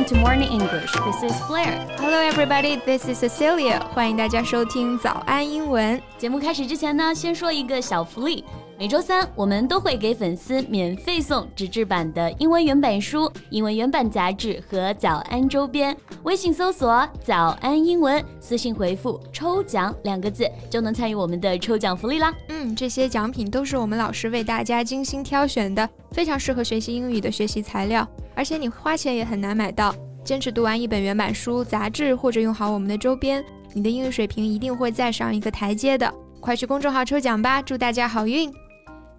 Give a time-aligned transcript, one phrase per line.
[0.00, 0.92] Welcome to Morning English.
[0.92, 1.86] This is Flair.
[1.98, 2.80] Hello, everybody.
[2.86, 3.82] This is Cecilia.
[3.92, 6.00] 欢迎大家收听早安英文。
[6.16, 8.42] 节目开始之前呢，先说一个小福利。
[8.78, 15.94] 每周三，我们都会给粉丝免费送纸质版的英文原版书、英文原版杂志和早安周边。
[16.22, 22.32] 微信搜索“早安英文”，私信回复“抽奖”两个字，就能参与我们的抽奖福利啦。
[22.48, 28.08] 嗯，这些奖品都是我们老师为大家精心挑选的，非常适合学习英语的学习材料，
[28.40, 29.94] 而且你花钱也很难买到。
[30.24, 33.44] 坚持读完一本原版书、杂志，或者用好我们的周边，
[33.74, 36.10] 你的英语水平一定会再上一个台阶的。
[36.40, 38.50] 快去公众号抽奖吧，祝大家好运！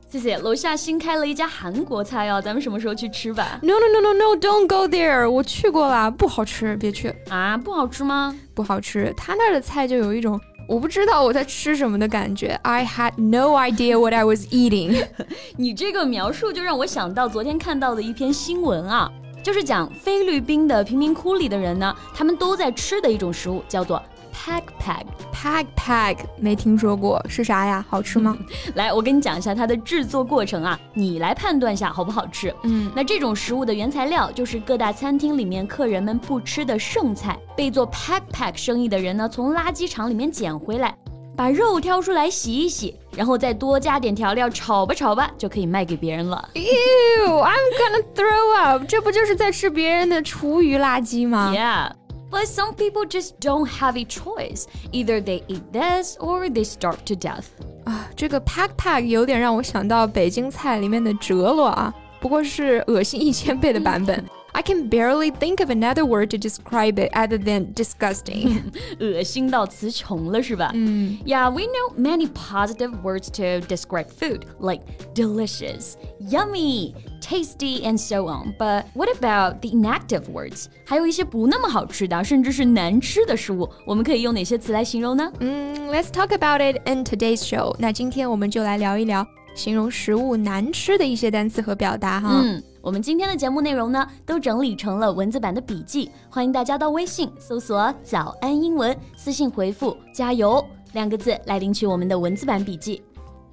[0.09, 7.55] 谢谢，楼下新开了一家韩国菜哦，咱们什么时候去吃吧？No no no no no，don't go there，我去过了，不好吃，别去啊！
[7.55, 8.35] 不好吃吗？
[8.55, 12.57] 不好吃，他那儿的菜就有一种我不知道我在吃什么的感觉。
[12.61, 15.05] I had no idea what I was eating。
[15.58, 19.11] 你这个描述就让我想到昨天看到的一篇新闻啊，
[19.44, 24.02] 就是讲菲律宾的贫民窟里的人呢，他们都在吃的一种食物叫做。
[24.33, 27.85] Pag Pag Pag Pag 没听说过是啥呀？
[27.89, 28.37] 好吃吗？
[28.75, 32.53] 来，我跟你讲一下它的制作过程啊，你来判断一下好不好吃。
[32.63, 40.95] 嗯，那这种食物的原材料就是各大餐厅里面客人们不吃的剩菜，被做 pack pack 生意的人呢从垃圾场里面捡回来，
[41.35, 46.49] 把肉挑出来洗一洗，然后再多加点调料炒吧炒吧，就可以卖给别人了。
[46.53, 48.83] Ew，I'm gonna throw up！
[48.87, 51.91] 这不就是在吃别人的厨余垃圾吗？Yeah。
[52.30, 54.66] But some people just don't have a choice.
[54.92, 57.47] Either they eat this or they starve to death.
[57.84, 64.25] 啊，这个 pack pack 有点让我想到北京菜里面的折罗啊，不过是恶心一千倍的版本。
[64.52, 68.62] I can barely think of another word to describe it other than disgusting.
[68.98, 70.70] 恶心到词穷了是吧？
[70.72, 71.19] 嗯。
[71.27, 74.83] Yeah, we know many positive words to describe food, like
[75.14, 78.55] delicious, yummy, tasty, and so on.
[78.58, 80.68] But what about the inactive words?
[80.86, 85.30] 还有一些不那么好吃的，甚至是难吃的食物，我们可以用哪些词来形容呢？
[85.40, 87.77] 嗯，Let's talk about it in today's show.
[87.79, 92.40] 那今天我们就来聊一聊形容食物难吃的一些单词和表达哈。
[92.42, 92.62] 嗯。
[92.83, 103.03] 我们今天的节目内容呢，都整理成了文字版的笔记，欢迎大家到微信搜索“早安英文”，私信回复“加油”两个字来领取我们的文字版笔记。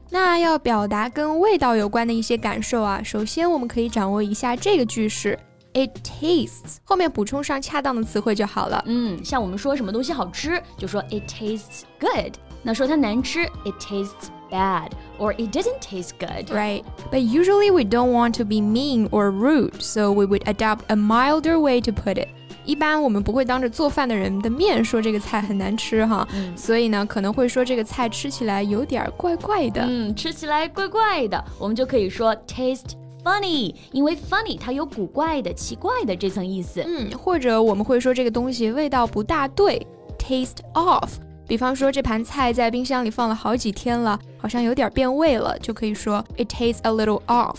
[0.08, 5.38] 那要表达跟味道有关的一些感受啊，首先我们可以掌握一下这个句式
[5.74, 8.82] ：It tastes，后面补充上恰当的词汇就好了。
[8.86, 12.32] 嗯，像我们说什么东西好吃，就说 It tastes good。
[12.62, 14.37] 那说它难吃，It tastes。
[14.49, 14.89] bad
[15.19, 16.49] or it didn't taste good.
[16.49, 16.83] Right.
[17.11, 20.95] But usually we don't want to be mean or rude, so we would adopt a
[20.95, 22.27] milder way to put it.
[22.65, 29.81] 一般我们不会当着做饭的人的面说这个菜很难吃哈，嗯、所以呢可能会说这个菜吃起来有点怪怪的。
[29.85, 36.81] 嗯，吃起来怪怪的，我们就可以说 taste funny，因为 funny 它有古怪的、奇怪的这层意思。
[36.87, 39.85] 嗯，或者我们会说这个东西味道不大对，
[40.17, 41.09] taste off。
[41.48, 47.56] 比方说，这盘菜在冰箱里放了好几天了，好像有点变味了，就可以说 it tastes a little off。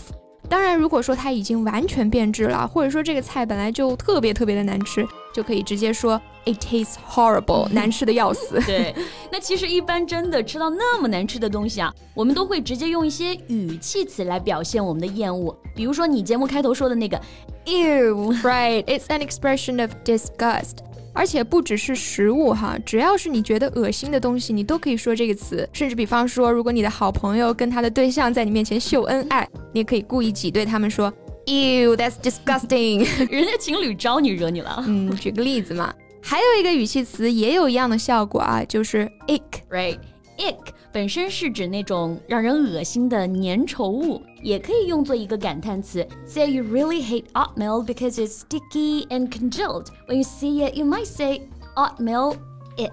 [0.48, 8.60] 当然，如果说它已经完全变质了，或者说这个菜本来就特别特别的难吃，就可以直接说 it tastes horrible，难吃的要死。
[8.66, 8.94] 对，
[9.30, 15.56] 那其实一般真的吃到那么难吃的东西啊，我们都会直接用一些语气词来表现我们的厌恶。
[15.74, 17.20] 比如说你节目开头说的那个
[17.66, 20.78] ew，right？It's an expression of disgust。
[21.20, 25.68] 而且不只是食物哈，只要是你觉得恶心的东西，你都可以说这个词。
[25.70, 31.12] 甚至比方说，如果你的好朋友跟他的对象在你面前秀恩爱，你也可以故意挤兑他们说
[31.44, 33.06] ，Ew, that's disgusting。
[33.30, 34.82] 人家情侣招你惹你了。
[34.86, 35.92] 嗯，举个例子嘛。
[36.22, 39.98] 还有一个语气词也有一样的效果啊，就是 ick，right。
[40.40, 40.56] Ick
[40.92, 46.06] 本身是指那种让人恶心的粘稠物，也可以用作一个感叹词。
[46.26, 49.86] Say you really hate oatmeal because it's sticky and congealed.
[50.08, 51.42] When you see it, you might say
[51.76, 52.36] oatmeal
[52.76, 52.90] ick.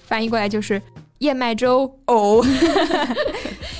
[0.00, 0.82] 翻译过来就是
[1.20, 2.44] 燕麦粥哦。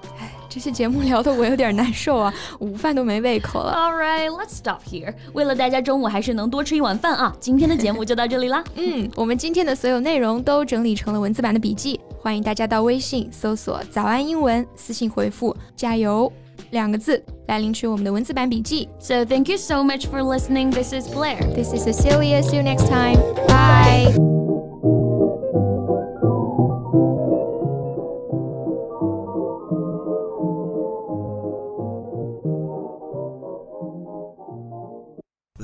[0.50, 3.72] 哎，这些节目聊的我有点难受啊， 午饭都没胃口了。
[3.72, 5.14] All right, let's stop here。
[5.32, 8.62] 为了大家中午还是能多吃一碗饭啊，今天的节目就到这里啦。
[8.74, 16.30] 嗯，我们今天的所有内容都整理成了文字版的笔记，欢迎大家到微信搜索“早安英文”，私信回复“加油”
[16.70, 18.88] 两个字来领取我们的文字版笔记。
[18.98, 20.70] So thank you so much for listening.
[20.70, 21.38] This is Blair.
[21.54, 22.42] This is Cecilia.
[22.42, 23.18] See you next time.
[23.46, 24.29] Bye.